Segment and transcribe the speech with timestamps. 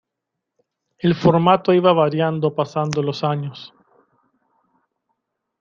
[0.97, 3.71] El formato iba variando pasando los años.